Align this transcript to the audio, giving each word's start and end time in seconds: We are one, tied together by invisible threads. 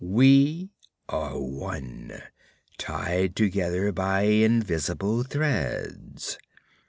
We 0.03 0.71
are 1.09 1.39
one, 1.39 2.23
tied 2.79 3.35
together 3.35 3.91
by 3.91 4.21
invisible 4.23 5.21
threads. 5.21 6.39